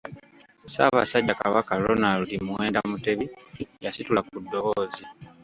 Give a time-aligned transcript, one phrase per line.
[0.65, 3.25] Ssaabasajja Kabaka Ronald Muwenda Mutebi
[3.83, 5.03] yasitula ku ddoboozi.